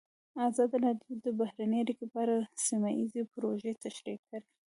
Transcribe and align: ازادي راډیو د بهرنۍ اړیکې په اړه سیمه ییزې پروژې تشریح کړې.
ازادي 0.49 0.77
راډیو 0.85 1.13
د 1.25 1.27
بهرنۍ 1.39 1.77
اړیکې 1.81 2.05
په 2.11 2.17
اړه 2.23 2.35
سیمه 2.65 2.89
ییزې 2.97 3.21
پروژې 3.33 3.71
تشریح 3.83 4.19
کړې. 4.27 4.41